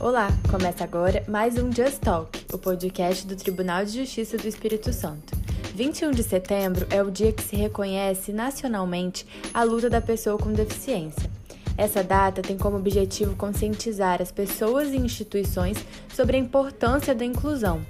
Olá, 0.00 0.28
começa 0.48 0.84
agora 0.84 1.24
mais 1.26 1.58
um 1.58 1.72
Just 1.72 1.98
Talk, 1.98 2.46
o 2.52 2.56
podcast 2.56 3.26
do 3.26 3.34
Tribunal 3.34 3.84
de 3.84 3.98
Justiça 3.98 4.36
do 4.36 4.46
Espírito 4.46 4.92
Santo. 4.92 5.36
21 5.74 6.12
de 6.12 6.22
setembro 6.22 6.86
é 6.88 7.02
o 7.02 7.10
dia 7.10 7.32
que 7.32 7.42
se 7.42 7.56
reconhece 7.56 8.32
nacionalmente 8.32 9.26
a 9.52 9.64
luta 9.64 9.90
da 9.90 10.00
pessoa 10.00 10.38
com 10.38 10.52
deficiência. 10.52 11.28
Essa 11.76 12.04
data 12.04 12.40
tem 12.40 12.56
como 12.56 12.76
objetivo 12.76 13.34
conscientizar 13.34 14.22
as 14.22 14.30
pessoas 14.30 14.90
e 14.90 14.96
instituições 14.96 15.84
sobre 16.14 16.36
a 16.36 16.40
importância 16.40 17.12
da 17.12 17.24
inclusão. 17.24 17.84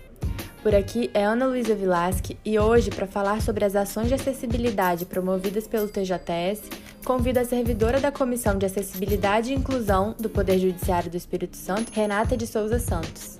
Por 0.62 0.74
aqui 0.74 1.08
é 1.14 1.24
Ana 1.24 1.46
Luísa 1.46 1.74
Vilasque 1.74 2.36
e 2.44 2.58
hoje, 2.58 2.90
para 2.90 3.06
falar 3.06 3.40
sobre 3.40 3.64
as 3.64 3.76
ações 3.76 4.08
de 4.08 4.14
acessibilidade 4.14 5.06
promovidas 5.06 5.68
pelo 5.68 5.88
TJS, 5.88 6.68
convido 7.04 7.38
a 7.38 7.44
servidora 7.44 8.00
da 8.00 8.10
Comissão 8.10 8.58
de 8.58 8.66
Acessibilidade 8.66 9.52
e 9.52 9.56
Inclusão 9.56 10.16
do 10.18 10.28
Poder 10.28 10.58
Judiciário 10.58 11.10
do 11.10 11.16
Espírito 11.16 11.56
Santo, 11.56 11.92
Renata 11.92 12.36
de 12.36 12.44
Souza 12.44 12.80
Santos. 12.80 13.38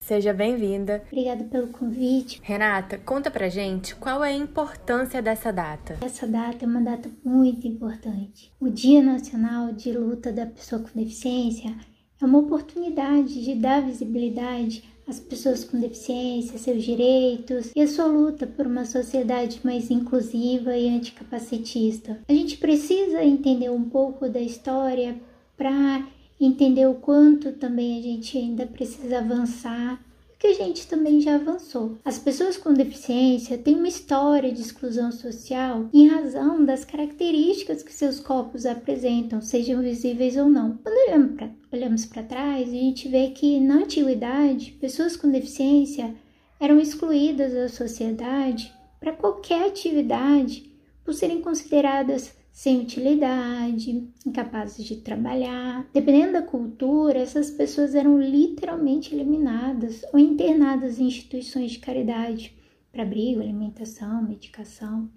Seja 0.00 0.34
bem-vinda. 0.34 1.02
Obrigada 1.06 1.44
pelo 1.44 1.68
convite. 1.68 2.40
Renata, 2.42 2.98
conta 2.98 3.30
pra 3.30 3.48
gente 3.48 3.94
qual 3.94 4.22
é 4.22 4.32
a 4.32 4.36
importância 4.36 5.22
dessa 5.22 5.50
data. 5.50 5.96
Essa 6.02 6.26
data 6.26 6.62
é 6.62 6.68
uma 6.68 6.82
data 6.82 7.10
muito 7.24 7.66
importante. 7.66 8.52
O 8.60 8.68
Dia 8.68 9.00
Nacional 9.00 9.72
de 9.72 9.92
Luta 9.92 10.30
da 10.30 10.44
Pessoa 10.44 10.82
com 10.82 11.00
Deficiência 11.00 11.74
é 12.22 12.24
uma 12.24 12.38
oportunidade 12.38 13.44
de 13.44 13.54
dar 13.54 13.82
visibilidade 13.82 14.84
as 15.08 15.18
pessoas 15.18 15.64
com 15.64 15.80
deficiência, 15.80 16.56
seus 16.56 16.84
direitos 16.84 17.72
e 17.74 17.82
a 17.82 17.88
sua 17.88 18.06
luta 18.06 18.46
por 18.46 18.66
uma 18.66 18.84
sociedade 18.84 19.60
mais 19.64 19.90
inclusiva 19.90 20.76
e 20.76 20.88
anticapacitista. 20.88 22.20
A 22.28 22.32
gente 22.32 22.56
precisa 22.56 23.24
entender 23.24 23.70
um 23.70 23.82
pouco 23.82 24.28
da 24.28 24.40
história 24.40 25.16
para 25.56 26.06
entender 26.40 26.86
o 26.86 26.94
quanto 26.94 27.52
também 27.52 27.98
a 27.98 28.02
gente 28.02 28.38
ainda 28.38 28.66
precisa 28.66 29.18
avançar 29.18 30.00
que 30.42 30.48
a 30.48 30.54
gente 30.54 30.88
também 30.88 31.20
já 31.20 31.36
avançou. 31.36 31.98
As 32.04 32.18
pessoas 32.18 32.56
com 32.56 32.74
deficiência 32.74 33.56
têm 33.56 33.76
uma 33.76 33.86
história 33.86 34.50
de 34.50 34.60
exclusão 34.60 35.12
social 35.12 35.88
em 35.94 36.08
razão 36.08 36.64
das 36.64 36.84
características 36.84 37.84
que 37.84 37.94
seus 37.94 38.18
corpos 38.18 38.66
apresentam, 38.66 39.40
sejam 39.40 39.80
visíveis 39.80 40.36
ou 40.36 40.50
não. 40.50 40.78
Quando 40.78 41.46
olhamos 41.70 42.06
para 42.06 42.24
trás, 42.24 42.68
a 42.68 42.72
gente 42.72 43.08
vê 43.08 43.28
que 43.28 43.60
na 43.60 43.76
antiguidade, 43.76 44.72
pessoas 44.80 45.16
com 45.16 45.30
deficiência 45.30 46.12
eram 46.58 46.80
excluídas 46.80 47.52
da 47.52 47.68
sociedade 47.68 48.74
para 48.98 49.12
qualquer 49.12 49.68
atividade 49.68 50.68
por 51.04 51.14
serem 51.14 51.40
consideradas 51.40 52.34
sem 52.52 52.80
utilidade, 52.80 54.08
incapazes 54.26 54.84
de 54.84 54.96
trabalhar. 54.96 55.88
Dependendo 55.92 56.34
da 56.34 56.42
cultura, 56.42 57.18
essas 57.18 57.50
pessoas 57.50 57.94
eram 57.94 58.20
literalmente 58.20 59.14
eliminadas 59.14 60.02
ou 60.12 60.18
internadas 60.18 61.00
em 61.00 61.06
instituições 61.06 61.72
de 61.72 61.78
caridade 61.78 62.54
para 62.92 63.02
abrigo, 63.02 63.40
alimentação, 63.40 64.22
medicação. 64.22 65.10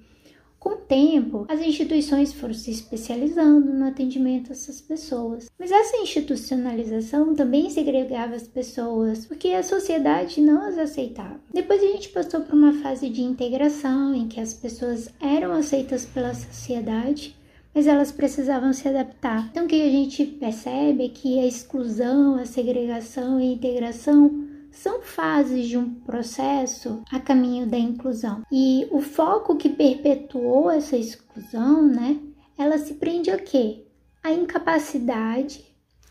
Com 0.66 0.72
o 0.72 0.78
tempo, 0.78 1.46
as 1.48 1.62
instituições 1.62 2.34
foram 2.34 2.56
se 2.56 2.72
especializando 2.72 3.72
no 3.72 3.86
atendimento 3.86 4.50
a 4.50 4.54
essas 4.54 4.82
pessoas. 4.82 5.48
Mas 5.60 5.72
essa 5.72 5.98
institucionalização 5.98 7.36
também 7.36 7.70
segregava 7.70 8.34
as 8.34 8.48
pessoas, 8.48 9.28
porque 9.28 9.50
a 9.50 9.62
sociedade 9.62 10.42
não 10.42 10.68
as 10.68 10.80
aceitava. 10.80 11.40
Depois 11.54 11.84
a 11.84 11.86
gente 11.86 12.10
passou 12.10 12.42
por 12.42 12.56
uma 12.56 12.74
fase 12.82 13.10
de 13.10 13.22
integração 13.22 14.16
em 14.16 14.28
que 14.28 14.40
as 14.42 14.56
pessoas 14.56 15.08
eram 15.22 15.52
aceitas 15.52 16.04
pela 16.04 16.34
sociedade, 16.34 17.36
mas 17.72 17.86
elas 17.86 18.12
precisavam 18.12 18.74
se 18.74 18.88
adaptar. 18.88 19.48
Então 19.52 19.66
o 19.66 19.68
que 19.68 19.80
a 19.80 19.92
gente 19.92 20.26
percebe 20.26 21.06
é 21.06 21.10
que 21.10 21.40
a 21.40 21.46
exclusão, 21.46 22.40
a 22.40 22.46
segregação 22.46 23.40
e 23.40 23.44
a 23.44 23.54
integração 23.54 24.44
são 24.75 25.02
fases 25.02 25.68
de 25.68 25.78
um 25.78 25.90
processo 25.90 27.02
a 27.12 27.19
caminho 27.19 27.66
da 27.66 27.78
inclusão. 27.78 28.44
E 28.52 28.88
o 28.91 29.02
foco 29.02 29.56
que 29.56 29.69
perpetuou 29.69 30.69
essa 30.69 30.97
exclusão, 30.97 31.88
né, 31.88 32.19
ela 32.58 32.78
se 32.78 32.94
prende 32.96 33.31
a 33.31 33.38
quê? 33.38 33.86
A 34.22 34.31
incapacidade 34.31 35.63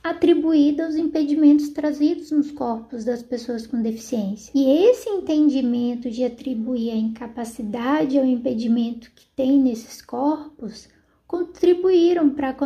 atribuída 0.02 0.84
aos 0.84 0.97
impedimentos 0.97 1.70
trazidos 1.70 2.30
nos 2.30 2.50
corpos 2.50 3.04
das 3.04 3.22
pessoas 3.22 3.66
com 3.66 3.80
deficiência. 3.80 4.52
E 4.54 4.86
esse 4.86 5.08
entendimento 5.08 6.10
de 6.10 6.25
atribuir 6.25 6.91
a 6.91 6.96
incapacidade 6.96 8.19
ao 8.19 8.25
impedimento 8.25 9.10
que 9.14 9.26
tem 9.34 9.58
nesses 9.58 10.02
corpos 10.02 10.88
contribuíram 11.26 12.31
para 12.31 12.50
a 12.50 12.56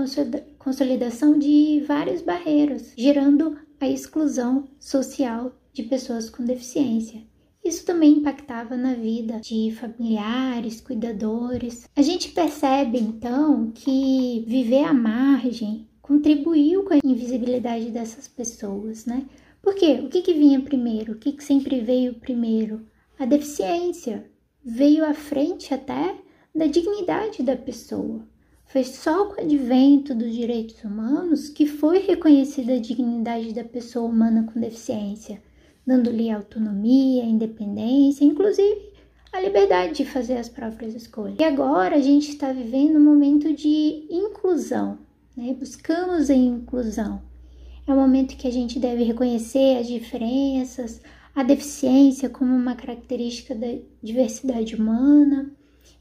consolidação 0.59 1.38
de 1.38 1.82
várias 1.86 2.22
barreiras, 2.22 2.92
gerando 2.97 3.56
a 3.80 3.88
exclusão 3.88 4.69
social 4.80 5.53
de 5.72 5.82
pessoas 5.82 6.28
com 6.30 6.44
deficiência. 6.44 7.22
Isso 7.64 7.84
também 7.84 8.14
impactava 8.14 8.76
na 8.76 8.94
vida 8.94 9.40
de 9.40 9.70
familiares, 9.72 10.80
cuidadores. 10.80 11.88
A 11.94 12.00
gente 12.00 12.30
percebe 12.30 12.98
então 12.98 13.70
que 13.72 14.44
viver 14.46 14.84
à 14.84 14.94
margem 14.94 15.86
contribuiu 16.00 16.84
com 16.84 16.94
a 16.94 16.98
invisibilidade 17.04 17.90
dessas 17.90 18.26
pessoas, 18.26 19.04
né? 19.04 19.26
Por 19.60 19.74
quê? 19.74 20.00
O 20.02 20.08
que, 20.08 20.22
que 20.22 20.32
vinha 20.32 20.60
primeiro? 20.62 21.12
O 21.12 21.18
que, 21.18 21.32
que 21.32 21.44
sempre 21.44 21.80
veio 21.80 22.14
primeiro? 22.14 22.86
A 23.18 23.26
deficiência 23.26 24.24
veio 24.64 25.04
à 25.04 25.12
frente 25.12 25.74
até 25.74 26.16
da 26.54 26.66
dignidade 26.66 27.42
da 27.42 27.56
pessoa. 27.56 28.26
Foi 28.64 28.84
só 28.84 29.26
com 29.26 29.40
o 29.40 29.44
advento 29.44 30.14
dos 30.14 30.32
direitos 30.34 30.82
humanos 30.82 31.48
que 31.50 31.66
foi 31.66 31.98
reconhecida 31.98 32.74
a 32.74 32.80
dignidade 32.80 33.52
da 33.52 33.64
pessoa 33.64 34.08
humana 34.08 34.48
com 34.50 34.60
deficiência 34.60 35.42
dando-lhe 35.88 36.31
autonomia, 36.31 37.25
independência, 37.25 38.22
inclusive 38.22 38.93
a 39.32 39.41
liberdade 39.41 39.94
de 39.94 40.04
fazer 40.04 40.37
as 40.37 40.47
próprias 40.47 40.94
escolhas. 40.94 41.38
E 41.41 41.44
agora 41.44 41.97
a 41.97 42.00
gente 42.00 42.28
está 42.28 42.53
vivendo 42.53 42.97
um 42.97 43.04
momento 43.04 43.54
de 43.54 44.06
inclusão, 44.10 44.98
né? 45.34 45.56
buscamos 45.59 46.28
a 46.28 46.34
inclusão. 46.34 47.22
É 47.87 47.93
um 47.93 47.97
momento 47.97 48.37
que 48.37 48.47
a 48.47 48.53
gente 48.53 48.78
deve 48.78 49.03
reconhecer 49.03 49.78
as 49.78 49.87
diferenças, 49.87 51.00
a 51.34 51.43
deficiência 51.43 52.28
como 52.28 52.54
uma 52.54 52.75
característica 52.75 53.54
da 53.54 53.78
diversidade 54.03 54.75
humana. 54.75 55.50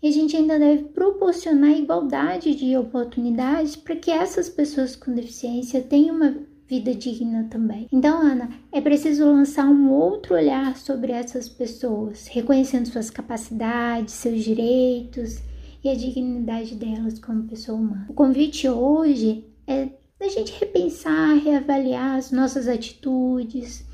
E 0.04 0.10
a 0.10 0.12
gente 0.12 0.36
ainda 0.36 0.60
deve 0.60 0.84
proporcionar 0.84 1.72
igualdade 1.72 2.56
de 2.56 2.76
oportunidades 2.76 3.78
para 3.78 3.96
que 3.96 4.12
essas 4.12 4.50
pessoas 4.50 4.98
com 4.98 5.16
deficiência 5.16 5.82
tenham 5.82 6.18
uma 6.18 6.36
vida 6.68 6.94
digna 6.94 7.48
também. 7.50 7.88
Então, 7.92 8.22
Ana, 8.22 8.50
é 8.72 8.82
preciso 8.82 9.26
lançar 9.26 9.66
um 9.66 9.90
outro 9.90 10.36
olhar 10.36 10.76
sobre 10.76 11.12
essas 11.12 11.48
pessoas, 11.48 12.28
reconhecendo 12.28 12.88
suas 12.88 13.10
capacidades, 13.10 14.14
seus 14.14 14.44
direitos 14.44 15.40
e 15.84 15.90
a 15.90 15.96
dignidade 15.96 16.76
delas 16.76 17.20
como 17.20 17.48
pessoa 17.48 17.78
humana. 17.78 18.06
O 18.10 18.14
convite 18.14 18.68
hoje 18.68 19.46
é 19.66 19.90
da 20.20 20.28
gente 20.28 20.52
repensar, 20.60 21.36
reavaliar 21.36 22.18
as 22.18 22.32
nossas 22.32 22.68
atitudes, 22.68 23.86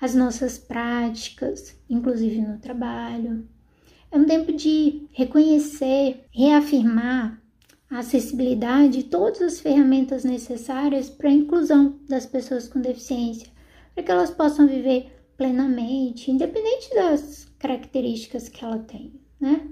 as 0.00 0.14
nossas 0.14 0.58
práticas, 0.58 1.76
inclusive 1.88 2.40
no 2.40 2.58
trabalho. 2.58 3.46
É 4.10 4.18
um 4.18 4.24
tempo 4.24 4.52
de 4.52 5.06
reconhecer, 5.12 6.24
reafirmar 6.30 7.40
acessibilidade 7.90 9.00
e 9.00 9.04
todas 9.04 9.40
as 9.40 9.60
ferramentas 9.60 10.24
necessárias 10.24 11.08
para 11.08 11.28
a 11.28 11.32
inclusão 11.32 11.98
das 12.08 12.26
pessoas 12.26 12.68
com 12.68 12.80
deficiência, 12.80 13.48
para 13.94 14.04
que 14.04 14.10
elas 14.10 14.30
possam 14.30 14.66
viver 14.66 15.12
plenamente, 15.36 16.30
independente 16.30 16.94
das 16.94 17.46
características 17.58 18.48
que 18.48 18.64
ela 18.64 18.78
tem, 18.78 19.12
né? 19.40 19.68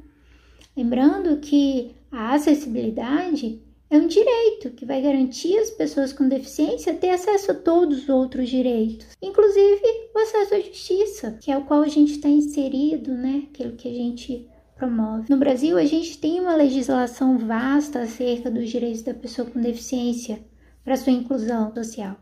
Lembrando 0.77 1.38
que 1.38 1.95
a 2.10 2.34
acessibilidade 2.34 3.63
é 3.89 3.98
um 3.98 4.07
direito 4.07 4.71
que 4.71 4.84
vai 4.84 5.01
garantir 5.01 5.57
às 5.59 5.71
pessoas 5.71 6.12
com 6.12 6.28
deficiência 6.28 6.95
ter 6.95 7.10
acesso 7.10 7.53
a 7.53 7.54
todos 7.54 8.03
os 8.03 8.09
outros 8.09 8.48
direitos, 8.48 9.07
inclusive 9.22 10.10
o 10.15 10.19
acesso 10.19 10.54
à 10.54 10.60
justiça, 10.60 11.39
que 11.41 11.51
é 11.51 11.57
o 11.57 11.65
qual 11.65 11.83
a 11.83 11.89
gente 11.89 12.12
está 12.12 12.28
inserido, 12.28 13.12
né? 13.12 13.45
Aquilo 13.48 13.77
que 13.77 13.89
a 13.89 13.95
gente 13.95 14.48
promove. 14.76 15.30
No 15.30 15.38
Brasil, 15.38 15.76
a 15.76 15.84
gente 15.84 16.18
tem 16.18 16.38
uma 16.38 16.54
legislação 16.54 17.38
vasta 17.38 18.00
acerca 18.00 18.50
dos 18.50 18.68
direitos 18.68 19.02
da 19.02 19.14
pessoa 19.14 19.48
com 19.48 19.60
deficiência 19.60 20.38
para 20.84 20.96
sua 20.96 21.12
inclusão 21.12 21.74
social. 21.74 22.16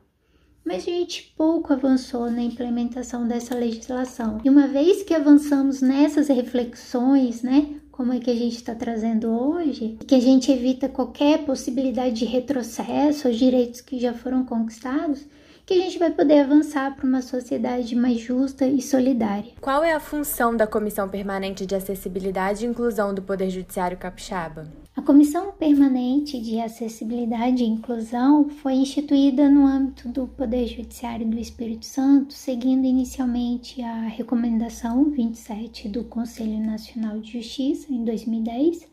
Mas 0.65 0.85
a 0.85 0.91
gente 0.91 1.35
pouco 1.37 1.75
avançou 1.75 2.31
na 2.31 2.43
implementação 2.43 3.29
dessa 3.29 3.55
legislação. 3.55 4.41
E 4.43 4.49
uma 4.49 4.67
vez 4.67 5.03
que 5.03 5.13
avançamos 5.13 5.83
nessas 5.83 6.29
reflexões, 6.29 7.43
né, 7.43 7.81
como 7.93 8.15
é 8.15 8.19
que 8.19 8.31
a 8.31 8.35
gente 8.35 8.57
está 8.57 8.75
trazendo 8.75 9.29
hoje, 9.29 9.99
que 10.07 10.15
a 10.15 10.21
gente 10.21 10.51
evita 10.51 10.89
qualquer 10.89 11.45
possibilidade 11.45 12.15
de 12.15 12.25
retrocesso 12.25 13.29
aos 13.29 13.37
direitos 13.37 13.83
que 13.83 13.99
já 13.99 14.15
foram 14.15 14.45
conquistados, 14.45 15.27
que 15.67 15.75
a 15.75 15.79
gente 15.79 15.99
vai 15.99 16.11
poder 16.11 16.41
avançar 16.41 16.95
para 16.95 17.07
uma 17.07 17.23
sociedade 17.23 17.97
mais 17.97 18.21
justa 18.21 18.67
e 18.67 18.83
solidária. 18.83 19.53
Qual 19.61 19.83
é 19.83 19.93
a 19.93 20.01
função 20.01 20.55
da 20.55 20.67
Comissão 20.67 21.09
Permanente 21.09 21.65
de 21.65 21.75
Acessibilidade 21.75 22.65
e 22.65 22.69
Inclusão 22.69 23.15
do 23.15 23.23
Poder 23.23 23.49
Judiciário 23.49 23.97
Capixaba? 23.97 24.71
A 24.95 25.03
Comissão 25.03 25.53
Permanente 25.53 26.39
de 26.39 26.61
Acessibilidade 26.61 27.65
e 27.65 27.67
Inclusão 27.67 28.49
foi 28.49 28.75
instituída 28.75 29.49
no 29.49 29.67
âmbito 29.67 30.09
do 30.09 30.29
Poder 30.29 30.67
Judiciário 30.67 31.27
do 31.27 31.39
Espírito 31.39 31.87
Santo, 31.87 32.35
seguindo 32.35 32.85
inicialmente 32.85 33.83
a 33.83 34.03
Recomendação 34.03 35.11
27 35.11 35.89
do 35.89 36.05
Conselho 36.05 36.61
Nacional 36.61 37.19
de 37.19 37.33
Justiça, 37.33 37.93
em 37.93 38.05
2010, 38.05 38.87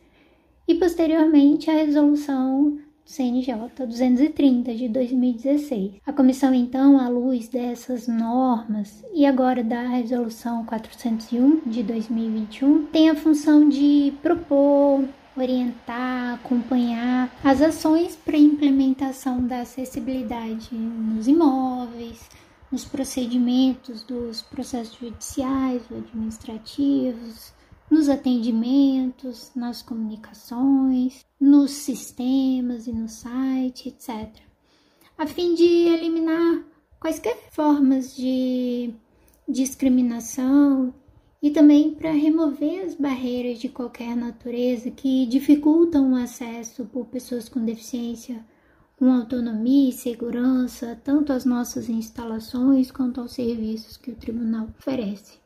e 0.66 0.74
posteriormente 0.74 1.70
a 1.70 1.74
Resolução 1.74 2.78
CNJ 3.04 3.54
230 3.86 4.74
de 4.74 4.88
2016. 4.88 5.94
A 6.06 6.12
comissão, 6.12 6.54
então, 6.54 6.98
à 6.98 7.08
luz 7.08 7.48
dessas 7.48 8.06
normas 8.06 9.04
e 9.12 9.26
agora 9.26 9.62
da 9.62 9.82
Resolução 9.88 10.64
401 10.64 11.62
de 11.66 11.82
2021, 11.82 12.86
tem 12.86 13.10
a 13.10 13.14
função 13.14 13.68
de 13.68 14.12
propor, 14.22 15.04
orientar, 15.36 16.34
acompanhar 16.34 17.30
as 17.42 17.60
ações 17.60 18.16
para 18.16 18.36
implementação 18.36 19.46
da 19.46 19.60
acessibilidade 19.60 20.74
nos 20.74 21.26
imóveis, 21.26 22.28
nos 22.70 22.84
procedimentos 22.84 24.02
dos 24.02 24.40
processos 24.42 24.96
judiciais 24.98 25.82
ou 25.90 25.98
administrativos, 25.98 27.52
nos 27.92 28.08
atendimentos, 28.08 29.52
nas 29.54 29.82
comunicações, 29.82 31.26
nos 31.38 31.72
sistemas 31.72 32.86
e 32.86 32.92
no 32.92 33.06
site, 33.06 33.90
etc., 33.90 34.30
a 35.18 35.26
fim 35.26 35.54
de 35.54 35.62
eliminar 35.64 36.64
quaisquer 36.98 37.36
formas 37.50 38.16
de 38.16 38.94
discriminação 39.46 40.94
e 41.42 41.50
também 41.50 41.94
para 41.94 42.10
remover 42.12 42.86
as 42.86 42.94
barreiras 42.94 43.58
de 43.58 43.68
qualquer 43.68 44.16
natureza 44.16 44.90
que 44.90 45.26
dificultam 45.26 46.14
o 46.14 46.16
acesso 46.16 46.86
por 46.86 47.04
pessoas 47.08 47.46
com 47.46 47.62
deficiência 47.62 48.42
com 48.96 49.12
autonomia 49.12 49.90
e 49.90 49.92
segurança 49.92 50.98
tanto 51.04 51.30
às 51.30 51.44
nossas 51.44 51.90
instalações 51.90 52.90
quanto 52.90 53.20
aos 53.20 53.32
serviços 53.32 53.98
que 53.98 54.10
o 54.10 54.16
tribunal 54.16 54.68
oferece. 54.78 55.38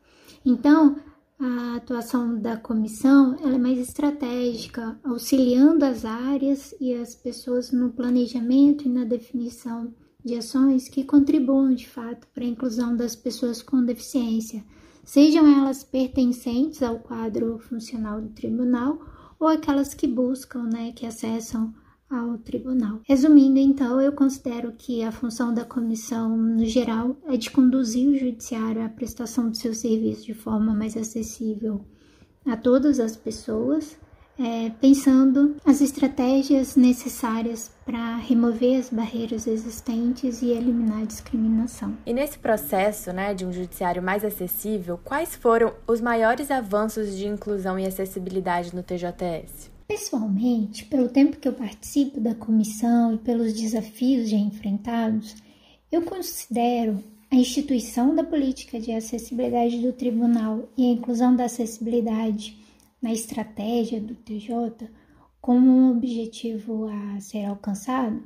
Então, 0.44 0.96
a 1.38 1.76
atuação 1.76 2.38
da 2.40 2.56
comissão 2.56 3.36
é 3.42 3.58
mais 3.58 3.78
estratégica, 3.78 4.98
auxiliando 5.04 5.84
as 5.84 6.04
áreas 6.04 6.74
e 6.80 6.94
as 6.94 7.14
pessoas 7.14 7.70
no 7.70 7.90
planejamento 7.90 8.86
e 8.86 8.88
na 8.88 9.04
definição 9.04 9.92
de 10.24 10.34
ações 10.34 10.88
que 10.88 11.04
contribuam 11.04 11.74
de 11.74 11.86
fato 11.86 12.26
para 12.34 12.42
a 12.42 12.48
inclusão 12.48 12.96
das 12.96 13.14
pessoas 13.14 13.62
com 13.62 13.84
deficiência, 13.84 14.64
sejam 15.04 15.46
elas 15.46 15.84
pertencentes 15.84 16.82
ao 16.82 17.00
quadro 17.00 17.58
funcional 17.58 18.20
do 18.20 18.30
tribunal 18.30 18.98
ou 19.38 19.46
aquelas 19.46 19.92
que 19.92 20.06
buscam, 20.06 20.62
né, 20.64 20.92
que 20.92 21.04
acessam 21.04 21.74
ao 22.10 22.38
tribunal. 22.38 23.00
Resumindo, 23.04 23.58
então, 23.58 24.00
eu 24.00 24.12
considero 24.12 24.72
que 24.72 25.02
a 25.02 25.12
função 25.12 25.52
da 25.52 25.64
comissão, 25.64 26.36
no 26.36 26.64
geral, 26.64 27.16
é 27.28 27.36
de 27.36 27.50
conduzir 27.50 28.08
o 28.08 28.16
judiciário 28.16 28.84
à 28.84 28.88
prestação 28.88 29.50
do 29.50 29.56
seu 29.56 29.74
serviço 29.74 30.24
de 30.24 30.34
forma 30.34 30.74
mais 30.74 30.96
acessível 30.96 31.84
a 32.46 32.56
todas 32.56 33.00
as 33.00 33.16
pessoas, 33.16 33.96
é, 34.38 34.70
pensando 34.80 35.56
as 35.64 35.80
estratégias 35.80 36.76
necessárias 36.76 37.70
para 37.84 38.16
remover 38.16 38.78
as 38.78 38.90
barreiras 38.90 39.46
existentes 39.46 40.42
e 40.42 40.50
eliminar 40.50 41.02
a 41.02 41.06
discriminação. 41.06 41.96
E 42.04 42.12
nesse 42.12 42.38
processo 42.38 43.12
né, 43.12 43.34
de 43.34 43.44
um 43.44 43.52
judiciário 43.52 44.02
mais 44.02 44.24
acessível, 44.24 45.00
quais 45.02 45.34
foram 45.34 45.72
os 45.86 46.00
maiores 46.00 46.50
avanços 46.50 47.16
de 47.16 47.26
inclusão 47.26 47.78
e 47.78 47.86
acessibilidade 47.86 48.76
no 48.76 48.82
TJS? 48.82 49.75
Pessoalmente, 49.86 50.84
pelo 50.84 51.08
tempo 51.08 51.36
que 51.36 51.46
eu 51.46 51.52
participo 51.52 52.20
da 52.20 52.34
comissão 52.34 53.14
e 53.14 53.18
pelos 53.18 53.52
desafios 53.52 54.28
já 54.28 54.36
enfrentados, 54.36 55.36
eu 55.92 56.02
considero 56.02 57.02
a 57.30 57.36
instituição 57.36 58.14
da 58.14 58.24
política 58.24 58.80
de 58.80 58.90
acessibilidade 58.92 59.78
do 59.78 59.92
tribunal 59.92 60.68
e 60.76 60.84
a 60.84 60.92
inclusão 60.92 61.36
da 61.36 61.44
acessibilidade 61.44 62.58
na 63.00 63.12
estratégia 63.12 64.00
do 64.00 64.14
TJ 64.14 64.90
como 65.40 65.70
um 65.70 65.92
objetivo 65.92 66.88
a 66.88 67.20
ser 67.20 67.44
alcançado 67.44 68.22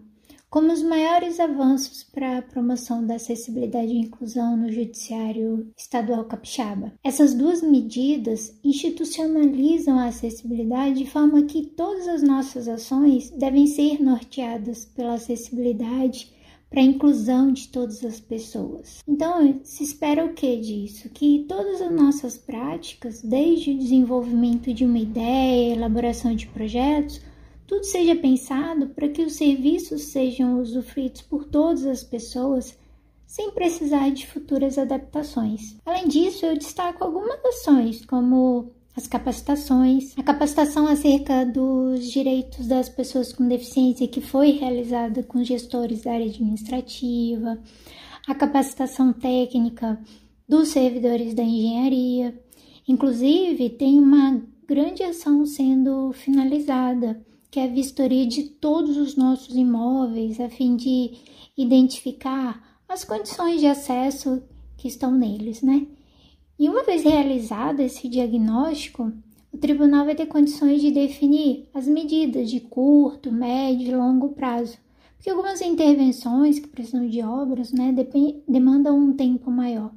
como 0.50 0.72
os 0.72 0.82
maiores 0.82 1.38
avanços 1.38 2.02
para 2.02 2.38
a 2.38 2.42
promoção 2.42 3.06
da 3.06 3.14
acessibilidade 3.14 3.92
e 3.92 4.00
inclusão 4.00 4.56
no 4.56 4.70
Judiciário 4.70 5.70
Estadual 5.78 6.24
Capixaba. 6.24 6.92
Essas 7.04 7.32
duas 7.32 7.62
medidas 7.62 8.58
institucionalizam 8.64 9.96
a 9.96 10.06
acessibilidade 10.06 11.04
de 11.04 11.10
forma 11.10 11.44
que 11.44 11.62
todas 11.62 12.08
as 12.08 12.22
nossas 12.22 12.66
ações 12.66 13.30
devem 13.30 13.68
ser 13.68 14.02
norteadas 14.02 14.84
pela 14.84 15.14
acessibilidade 15.14 16.32
para 16.68 16.80
a 16.80 16.84
inclusão 16.84 17.52
de 17.52 17.68
todas 17.68 18.04
as 18.04 18.20
pessoas. 18.20 19.00
Então, 19.06 19.58
se 19.64 19.82
espera 19.82 20.24
o 20.24 20.34
que 20.34 20.56
disso? 20.56 21.08
Que 21.10 21.44
todas 21.48 21.82
as 21.82 21.90
nossas 21.90 22.38
práticas, 22.38 23.22
desde 23.22 23.72
o 23.72 23.78
desenvolvimento 23.78 24.72
de 24.72 24.84
uma 24.84 24.98
ideia, 24.98 25.74
elaboração 25.74 26.34
de 26.34 26.46
projetos, 26.46 27.20
tudo 27.70 27.84
seja 27.84 28.16
pensado 28.16 28.88
para 28.88 29.08
que 29.08 29.22
os 29.22 29.34
serviços 29.34 30.02
sejam 30.06 30.60
usufruídos 30.60 31.22
por 31.22 31.44
todas 31.44 31.86
as 31.86 32.02
pessoas 32.02 32.76
sem 33.24 33.52
precisar 33.52 34.10
de 34.10 34.26
futuras 34.26 34.76
adaptações. 34.76 35.76
Além 35.86 36.08
disso, 36.08 36.44
eu 36.44 36.58
destaco 36.58 37.04
algumas 37.04 37.38
ações, 37.44 38.04
como 38.04 38.72
as 38.96 39.06
capacitações, 39.06 40.18
a 40.18 40.22
capacitação 40.24 40.88
acerca 40.88 41.46
dos 41.46 42.10
direitos 42.10 42.66
das 42.66 42.88
pessoas 42.88 43.32
com 43.32 43.46
deficiência 43.46 44.08
que 44.08 44.20
foi 44.20 44.50
realizada 44.50 45.22
com 45.22 45.44
gestores 45.44 46.02
da 46.02 46.14
área 46.14 46.26
administrativa, 46.26 47.56
a 48.26 48.34
capacitação 48.34 49.12
técnica 49.12 49.96
dos 50.48 50.70
servidores 50.70 51.34
da 51.34 51.44
engenharia. 51.44 52.36
Inclusive, 52.88 53.70
tem 53.70 53.96
uma 54.00 54.42
grande 54.66 55.04
ação 55.04 55.46
sendo 55.46 56.12
finalizada 56.12 57.24
que 57.50 57.58
é 57.58 57.64
a 57.64 57.72
vistoria 57.72 58.26
de 58.26 58.44
todos 58.44 58.96
os 58.96 59.16
nossos 59.16 59.54
imóveis, 59.54 60.38
a 60.38 60.48
fim 60.48 60.76
de 60.76 61.12
identificar 61.56 62.80
as 62.88 63.04
condições 63.04 63.60
de 63.60 63.66
acesso 63.66 64.42
que 64.76 64.88
estão 64.88 65.10
neles, 65.10 65.62
né? 65.62 65.86
E 66.58 66.68
uma 66.68 66.84
vez 66.84 67.02
realizado 67.02 67.80
esse 67.80 68.08
diagnóstico, 68.08 69.12
o 69.52 69.58
tribunal 69.58 70.04
vai 70.04 70.14
ter 70.14 70.26
condições 70.26 70.80
de 70.80 70.90
definir 70.90 71.68
as 71.74 71.88
medidas 71.88 72.50
de 72.50 72.60
curto, 72.60 73.32
médio 73.32 73.88
e 73.88 73.96
longo 73.96 74.30
prazo, 74.30 74.78
porque 75.16 75.30
algumas 75.30 75.60
intervenções 75.60 76.58
que 76.58 76.68
precisam 76.68 77.06
de 77.06 77.22
obras, 77.22 77.72
né, 77.72 77.94
demandam 78.48 78.98
um 78.98 79.12
tempo 79.12 79.50
maior. 79.50 79.92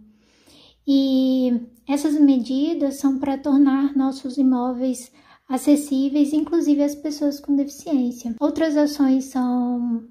E 0.88 1.62
essas 1.88 2.20
medidas 2.20 2.96
são 2.96 3.20
para 3.20 3.38
tornar 3.38 3.96
nossos 3.96 4.38
imóveis 4.38 5.12
acessíveis, 5.54 6.34
inclusive 6.34 6.82
às 6.82 6.96
pessoas 6.96 7.40
com 7.40 7.56
deficiência. 7.56 8.36
Outras 8.40 8.76
ações 8.76 9.26
são 9.26 10.04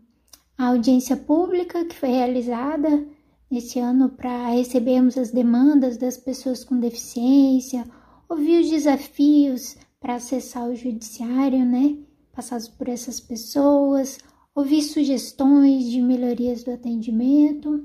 a 0.56 0.68
audiência 0.68 1.16
pública, 1.16 1.84
que 1.84 1.96
foi 1.96 2.10
realizada 2.10 3.04
nesse 3.50 3.80
ano 3.80 4.08
para 4.08 4.50
recebermos 4.50 5.18
as 5.18 5.32
demandas 5.32 5.96
das 5.96 6.16
pessoas 6.16 6.62
com 6.62 6.78
deficiência, 6.78 7.84
ouvir 8.28 8.60
os 8.60 8.70
desafios 8.70 9.76
para 9.98 10.14
acessar 10.14 10.68
o 10.68 10.76
judiciário, 10.76 11.64
né? 11.64 11.98
Passados 12.32 12.68
por 12.68 12.88
essas 12.88 13.18
pessoas, 13.18 14.20
ouvir 14.54 14.82
sugestões 14.82 15.90
de 15.90 16.00
melhorias 16.00 16.62
do 16.62 16.70
atendimento 16.70 17.84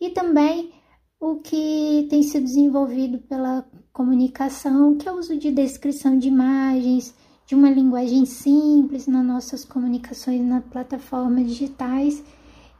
e 0.00 0.08
também 0.08 0.72
o 1.20 1.40
que 1.40 2.06
tem 2.08 2.22
sido 2.22 2.44
desenvolvido 2.44 3.18
pela 3.18 3.68
comunicação, 3.96 4.94
que 4.94 5.08
é 5.08 5.12
o 5.12 5.16
uso 5.16 5.38
de 5.38 5.50
descrição 5.50 6.18
de 6.18 6.28
imagens, 6.28 7.14
de 7.46 7.54
uma 7.54 7.70
linguagem 7.70 8.26
simples 8.26 9.06
nas 9.06 9.24
nossas 9.24 9.64
comunicações 9.64 10.44
nas 10.44 10.62
plataformas 10.64 11.46
digitais 11.46 12.22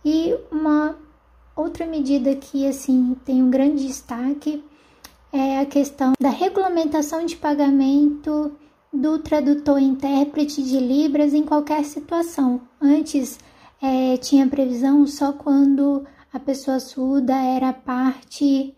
e 0.04 0.36
uma 0.52 0.94
outra 1.56 1.86
medida 1.86 2.36
que 2.36 2.66
assim 2.66 3.16
tem 3.24 3.42
um 3.42 3.48
grande 3.48 3.86
destaque 3.86 4.62
é 5.32 5.58
a 5.58 5.64
questão 5.64 6.12
da 6.20 6.28
regulamentação 6.28 7.24
de 7.24 7.34
pagamento 7.34 8.52
do 8.92 9.18
tradutor 9.18 9.78
intérprete 9.78 10.62
de 10.62 10.78
Libras 10.78 11.32
em 11.32 11.44
qualquer 11.44 11.82
situação. 11.84 12.60
Antes 12.78 13.38
é, 13.80 14.18
tinha 14.18 14.46
previsão 14.46 15.06
só 15.06 15.32
quando 15.32 16.04
a 16.30 16.38
pessoa 16.38 16.78
surda 16.78 17.34
era 17.34 17.72
parte 17.72 18.74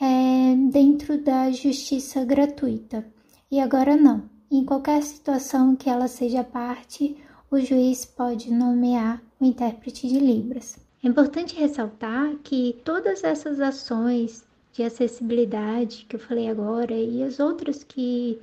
é, 0.00 0.54
dentro 0.70 1.18
da 1.18 1.50
justiça 1.50 2.24
gratuita. 2.24 3.04
E 3.50 3.60
agora 3.60 3.96
não. 3.96 4.28
Em 4.50 4.64
qualquer 4.64 5.02
situação 5.02 5.74
que 5.76 5.90
ela 5.90 6.08
seja 6.08 6.44
parte, 6.44 7.16
o 7.50 7.58
juiz 7.58 8.04
pode 8.04 8.52
nomear 8.52 9.22
o 9.40 9.44
intérprete 9.44 10.06
de 10.06 10.18
Libras. 10.18 10.78
É 11.02 11.08
importante 11.08 11.54
ressaltar 11.56 12.36
que 12.42 12.76
todas 12.84 13.24
essas 13.24 13.60
ações 13.60 14.46
de 14.72 14.82
acessibilidade 14.82 16.06
que 16.08 16.16
eu 16.16 16.20
falei 16.20 16.48
agora 16.48 16.94
e 16.94 17.22
as 17.22 17.40
outras 17.40 17.82
que 17.82 18.40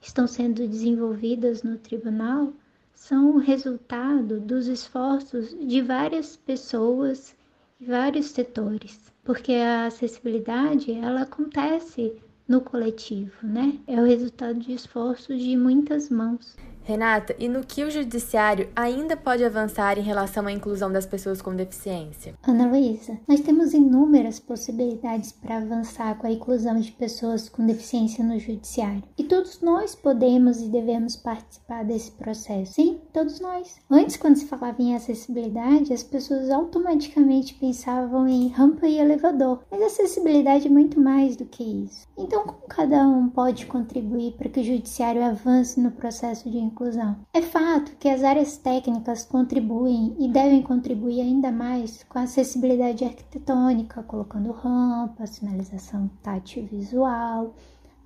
estão 0.00 0.26
sendo 0.26 0.66
desenvolvidas 0.66 1.62
no 1.62 1.76
tribunal 1.78 2.52
são 2.94 3.36
resultado 3.36 4.40
dos 4.40 4.66
esforços 4.66 5.56
de 5.60 5.80
várias 5.80 6.36
pessoas 6.36 7.34
vários 7.80 8.26
setores, 8.26 9.12
porque 9.24 9.52
a 9.52 9.86
acessibilidade 9.86 10.92
ela 10.92 11.22
acontece 11.22 12.12
no 12.46 12.60
coletivo, 12.62 13.32
né? 13.42 13.78
É 13.86 14.00
o 14.00 14.06
resultado 14.06 14.58
de 14.58 14.72
esforços 14.72 15.40
de 15.40 15.56
muitas 15.56 16.08
mãos. 16.08 16.56
Renata, 16.88 17.36
e 17.38 17.50
no 17.50 17.66
que 17.66 17.84
o 17.84 17.90
judiciário 17.90 18.70
ainda 18.74 19.14
pode 19.14 19.44
avançar 19.44 19.98
em 19.98 20.02
relação 20.02 20.46
à 20.46 20.52
inclusão 20.52 20.90
das 20.90 21.04
pessoas 21.04 21.42
com 21.42 21.54
deficiência? 21.54 22.34
Ana 22.42 22.66
Luísa, 22.66 23.20
nós 23.28 23.40
temos 23.40 23.74
inúmeras 23.74 24.40
possibilidades 24.40 25.30
para 25.30 25.58
avançar 25.58 26.16
com 26.16 26.26
a 26.26 26.32
inclusão 26.32 26.80
de 26.80 26.90
pessoas 26.92 27.46
com 27.46 27.66
deficiência 27.66 28.24
no 28.24 28.38
judiciário. 28.38 29.02
E 29.18 29.24
todos 29.24 29.60
nós 29.60 29.94
podemos 29.94 30.62
e 30.62 30.70
devemos 30.70 31.14
participar 31.14 31.84
desse 31.84 32.12
processo. 32.12 32.72
Sim, 32.72 32.97
todos 33.12 33.40
nós. 33.40 33.76
Antes, 33.90 34.16
quando 34.16 34.36
se 34.36 34.46
falava 34.46 34.80
em 34.82 34.94
acessibilidade, 34.94 35.92
as 35.92 36.02
pessoas 36.02 36.50
automaticamente 36.50 37.54
pensavam 37.54 38.28
em 38.28 38.48
rampa 38.48 38.86
e 38.86 38.98
elevador. 38.98 39.62
Mas 39.70 39.82
acessibilidade 39.82 40.66
é 40.66 40.70
muito 40.70 41.00
mais 41.00 41.36
do 41.36 41.44
que 41.44 41.62
isso. 41.62 42.06
Então, 42.16 42.44
como 42.44 42.62
cada 42.68 43.06
um 43.06 43.28
pode 43.28 43.66
contribuir 43.66 44.32
para 44.32 44.48
que 44.48 44.60
o 44.60 44.64
judiciário 44.64 45.24
avance 45.24 45.80
no 45.80 45.90
processo 45.90 46.50
de 46.50 46.58
inclusão? 46.58 47.16
É 47.32 47.42
fato 47.42 47.92
que 47.98 48.08
as 48.08 48.22
áreas 48.22 48.56
técnicas 48.56 49.24
contribuem 49.24 50.14
e 50.18 50.28
devem 50.28 50.62
contribuir 50.62 51.20
ainda 51.20 51.50
mais 51.50 52.04
com 52.04 52.18
a 52.18 52.22
acessibilidade 52.22 53.04
arquitetônica, 53.04 54.02
colocando 54.02 54.52
rampas, 54.52 55.30
sinalização 55.30 56.10
tátil 56.22 56.66
visual, 56.66 57.54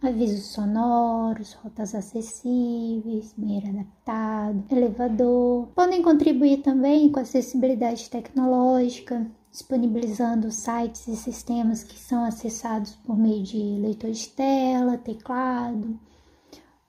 avisos 0.03 0.47
sonoros, 0.47 1.55
rotas 1.55 1.95
acessíveis, 1.95 3.33
banheiro 3.37 3.69
adaptado, 3.69 4.65
elevador. 4.71 5.69
Podem 5.75 6.03
contribuir 6.03 6.59
também 6.59 7.11
com 7.11 7.21
acessibilidade 7.21 8.11
tecnológica, 8.11 9.27
disponibilizando 9.51 10.51
sites 10.51 11.07
e 11.07 11.17
sistemas 11.17 11.85
que 11.85 11.99
são 11.99 12.25
acessados 12.25 12.97
por 13.05 13.17
meio 13.17 13.43
de 13.43 13.59
leitor 13.59 14.11
de 14.11 14.29
tela, 14.29 14.99
teclado, 14.99 15.99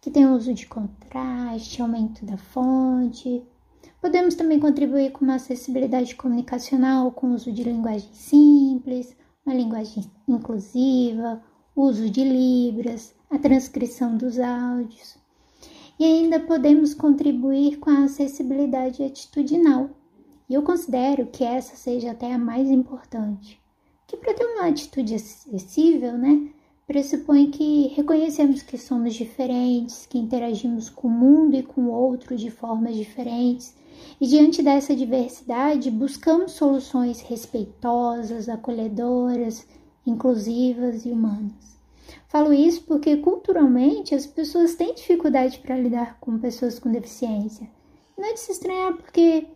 que 0.01 0.09
tem 0.09 0.25
uso 0.25 0.53
de 0.53 0.65
contraste, 0.65 1.81
aumento 1.81 2.25
da 2.25 2.37
fonte. 2.37 3.43
Podemos 4.01 4.35
também 4.35 4.59
contribuir 4.59 5.11
com 5.11 5.23
uma 5.23 5.35
acessibilidade 5.35 6.15
comunicacional 6.15 7.11
com 7.11 7.31
uso 7.31 7.51
de 7.51 7.63
linguagem 7.63 8.09
simples, 8.13 9.15
uma 9.45 9.55
linguagem 9.55 10.09
inclusiva, 10.27 11.41
uso 11.75 12.09
de 12.09 12.23
libras, 12.23 13.15
a 13.29 13.39
transcrição 13.39 14.15
dos 14.15 14.39
áudios. 14.39 15.17
E 15.99 16.03
ainda 16.03 16.39
podemos 16.39 16.93
contribuir 16.93 17.77
com 17.77 17.89
a 17.89 18.03
acessibilidade 18.03 19.03
atitudinal. 19.03 19.89
E 20.49 20.53
eu 20.53 20.61
considero 20.61 21.27
que 21.27 21.43
essa 21.43 21.75
seja 21.75 22.11
até 22.11 22.33
a 22.33 22.37
mais 22.37 22.69
importante. 22.69 23.59
Que 24.07 24.17
para 24.17 24.33
ter 24.33 24.45
uma 24.45 24.67
atitude 24.67 25.15
acessível, 25.15 26.17
né, 26.17 26.49
pressupõe 26.85 27.49
que 27.49 27.87
reconhecemos 27.95 28.61
que 28.61 28.77
somos 28.77 29.13
diferentes, 29.15 30.05
que 30.05 30.17
interagimos 30.17 30.89
com 30.89 31.07
o 31.07 31.11
mundo 31.11 31.55
e 31.55 31.63
com 31.63 31.81
o 31.81 31.91
outro 31.91 32.35
de 32.35 32.51
formas 32.51 32.95
diferentes, 32.95 33.73
e 34.19 34.27
diante 34.27 34.61
dessa 34.61 34.95
diversidade 34.95 35.89
buscamos 35.89 36.51
soluções 36.51 37.21
respeitosas, 37.21 38.49
acolhedoras, 38.49 39.65
inclusivas 40.05 41.05
e 41.05 41.11
humanas. 41.11 41.73
Falo 42.27 42.53
isso 42.53 42.83
porque 42.83 43.17
culturalmente 43.17 44.15
as 44.15 44.25
pessoas 44.25 44.75
têm 44.75 44.93
dificuldade 44.93 45.59
para 45.59 45.77
lidar 45.77 46.19
com 46.19 46.37
pessoas 46.37 46.79
com 46.79 46.91
deficiência. 46.91 47.69
Não 48.17 48.25
é 48.25 48.33
de 48.33 48.39
se 48.39 48.51
estranhar 48.51 48.93
porque 48.95 49.47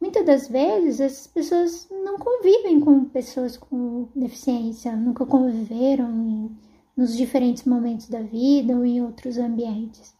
muitas 0.00 0.24
das 0.24 0.48
vezes 0.48 1.00
essas 1.00 1.26
pessoas 1.26 1.88
não 1.90 2.18
convivem 2.18 2.80
com 2.80 3.04
pessoas 3.04 3.56
com 3.56 4.08
deficiência, 4.14 4.96
nunca 4.96 5.24
conviveram 5.24 6.50
nos 6.96 7.16
diferentes 7.16 7.64
momentos 7.64 8.08
da 8.08 8.20
vida 8.20 8.76
ou 8.76 8.84
em 8.84 9.02
outros 9.02 9.38
ambientes. 9.38 10.14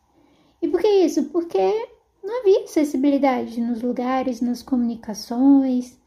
E 0.60 0.68
por 0.68 0.80
que 0.80 0.88
isso? 0.88 1.24
Porque 1.24 1.88
não 2.22 2.40
havia 2.40 2.64
acessibilidade 2.64 3.60
nos 3.60 3.82
lugares, 3.82 4.40
nas 4.40 4.62
comunicações, 4.62 5.98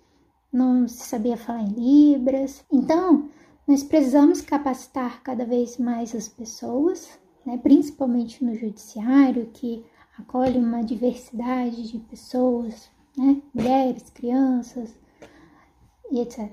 não 0.51 0.87
se 0.87 1.03
sabia 1.03 1.35
falar 1.35 1.63
em 1.63 2.13
Libras. 2.13 2.63
Então, 2.71 3.29
nós 3.67 3.83
precisamos 3.83 4.41
capacitar 4.41 5.21
cada 5.23 5.45
vez 5.45 5.77
mais 5.77 6.13
as 6.13 6.27
pessoas, 6.27 7.09
né, 7.45 7.57
principalmente 7.57 8.43
no 8.43 8.55
judiciário, 8.55 9.49
que 9.53 9.83
acolhe 10.17 10.57
uma 10.57 10.83
diversidade 10.83 11.91
de 11.91 11.97
pessoas, 11.99 12.89
né, 13.17 13.41
mulheres, 13.53 14.09
crianças 14.09 14.93
e 16.11 16.19
etc. 16.19 16.49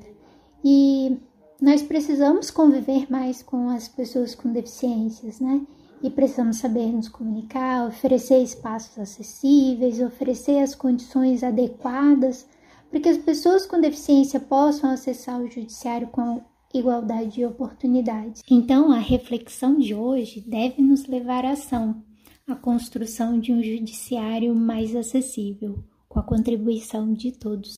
E 0.64 1.18
nós 1.60 1.82
precisamos 1.82 2.50
conviver 2.50 3.10
mais 3.10 3.42
com 3.42 3.68
as 3.68 3.88
pessoas 3.88 4.34
com 4.34 4.52
deficiências, 4.52 5.38
né? 5.38 5.60
E 6.02 6.10
precisamos 6.10 6.56
saber 6.56 6.86
nos 6.86 7.08
comunicar, 7.08 7.86
oferecer 7.86 8.42
espaços 8.42 8.98
acessíveis, 8.98 10.00
oferecer 10.00 10.58
as 10.58 10.74
condições 10.74 11.44
adequadas 11.44 12.46
para 12.90 12.98
que 12.98 13.08
as 13.08 13.16
pessoas 13.16 13.64
com 13.64 13.80
deficiência 13.80 14.40
possam 14.40 14.90
acessar 14.90 15.40
o 15.40 15.48
judiciário 15.48 16.08
com 16.08 16.42
igualdade 16.74 17.32
de 17.32 17.44
oportunidades. 17.44 18.42
Então, 18.50 18.92
a 18.92 18.98
reflexão 18.98 19.78
de 19.78 19.94
hoje 19.94 20.40
deve 20.40 20.82
nos 20.82 21.06
levar 21.06 21.44
à 21.44 21.52
ação, 21.52 22.02
à 22.46 22.54
construção 22.54 23.38
de 23.38 23.52
um 23.52 23.62
judiciário 23.62 24.54
mais 24.54 24.94
acessível, 24.96 25.82
com 26.08 26.18
a 26.18 26.22
contribuição 26.22 27.12
de 27.12 27.32
todos. 27.32 27.74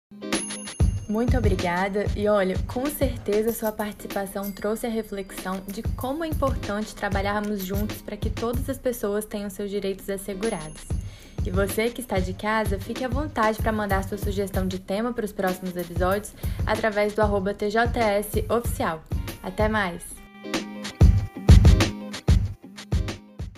Muito 1.09 1.37
obrigada 1.37 2.07
e 2.17 2.27
olha, 2.29 2.57
com 2.67 2.87
certeza 2.87 3.53
sua 3.53 3.71
participação 3.71 4.51
trouxe 4.51 4.87
a 4.87 4.91
reflexão 4.91 5.61
de 5.67 5.83
como 5.83 6.25
é 6.25 6.29
importante 6.29 6.95
trabalharmos 6.95 7.63
juntos 7.63 8.01
para 8.01 8.17
que 8.17 8.31
todas 8.31 8.69
as 8.71 8.79
pessoas 8.79 9.27
tenham 9.27 9.51
seus 9.51 9.71
direitos 9.71 10.09
assegurados. 10.09 10.83
E 11.45 11.51
você 11.51 11.91
que 11.91 12.01
está 12.01 12.19
de 12.19 12.33
casa, 12.33 12.79
fique 12.79 13.05
à 13.05 13.09
vontade 13.09 13.59
para 13.59 13.71
mandar 13.71 14.03
sua 14.05 14.17
sugestão 14.17 14.67
de 14.67 14.79
tema 14.79 15.13
para 15.13 15.25
os 15.25 15.33
próximos 15.33 15.77
episódios 15.77 16.33
através 16.67 17.15
do 17.15 17.21
arroba 17.21 17.53
TJS 17.53 18.49
Oficial. 18.49 19.03
Até 19.43 19.69
mais! 19.69 20.24